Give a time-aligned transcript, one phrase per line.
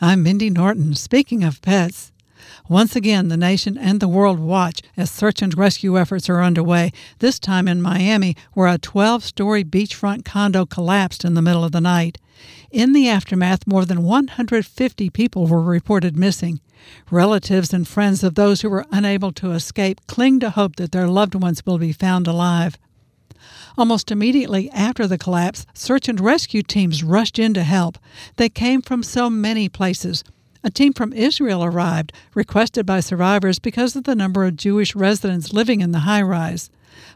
[0.00, 0.96] I'm Mindy Norton.
[0.96, 2.10] Speaking of pets,
[2.68, 6.92] once again, the nation and the world watch as search and rescue efforts are underway,
[7.20, 11.70] this time in Miami, where a 12 story beachfront condo collapsed in the middle of
[11.70, 12.18] the night.
[12.72, 16.60] In the aftermath, more than 150 people were reported missing.
[17.08, 21.06] Relatives and friends of those who were unable to escape cling to hope that their
[21.06, 22.76] loved ones will be found alive.
[23.76, 27.98] Almost immediately after the collapse, search and rescue teams rushed in to help.
[28.36, 30.22] They came from so many places.
[30.62, 35.52] A team from Israel arrived, requested by survivors because of the number of Jewish residents
[35.52, 36.70] living in the high rise.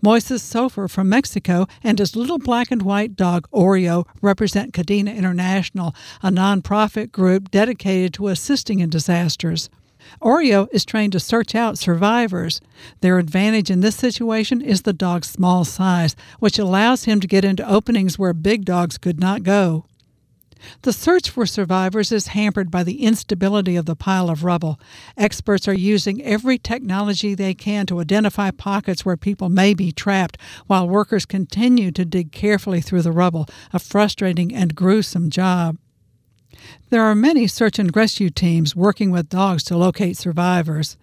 [0.00, 5.92] Moises Sofer from Mexico and his little black and white dog Oreo represent Cadena International,
[6.22, 9.68] a nonprofit group dedicated to assisting in disasters.
[10.20, 12.60] Oreo is trained to search out survivors.
[13.00, 17.44] Their advantage in this situation is the dog's small size, which allows him to get
[17.44, 19.86] into openings where big dogs could not go.
[20.82, 24.80] The search for survivors is hampered by the instability of the pile of rubble.
[25.16, 30.38] Experts are using every technology they can to identify pockets where people may be trapped,
[30.66, 35.76] while workers continue to dig carefully through the rubble, a frustrating and gruesome job.
[36.90, 40.96] There are many search and rescue teams working with dogs to locate survivors.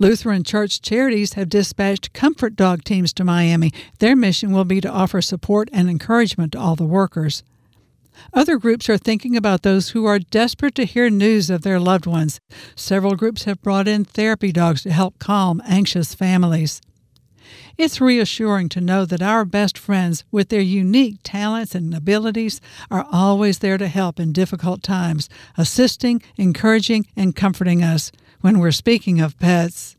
[0.00, 3.72] Lutheran Church Charities have dispatched comfort dog teams to Miami.
[3.98, 7.42] Their mission will be to offer support and encouragement to all the workers.
[8.32, 12.06] Other groups are thinking about those who are desperate to hear news of their loved
[12.06, 12.40] ones.
[12.76, 16.80] Several groups have brought in therapy dogs to help calm anxious families.
[17.76, 22.60] It's reassuring to know that our best friends, with their unique talents and abilities,
[22.90, 28.10] are always there to help in difficult times, assisting, encouraging, and comforting us
[28.40, 29.97] when we're speaking of pets.